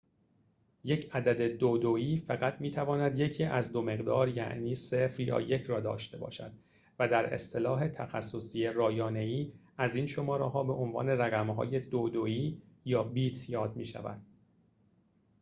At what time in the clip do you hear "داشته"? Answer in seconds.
5.79-6.17